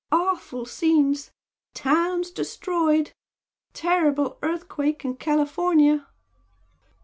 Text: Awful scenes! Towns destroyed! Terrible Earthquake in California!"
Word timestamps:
Awful 0.11 0.65
scenes! 0.65 1.29
Towns 1.75 2.31
destroyed! 2.31 3.11
Terrible 3.73 4.39
Earthquake 4.41 5.05
in 5.05 5.15
California!" 5.15 6.07